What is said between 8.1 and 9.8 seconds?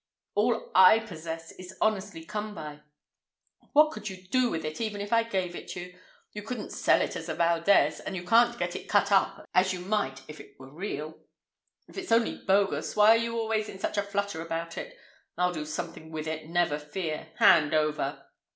you can't get it cut up as